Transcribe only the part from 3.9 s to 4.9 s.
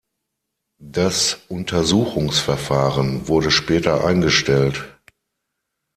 eingestellt.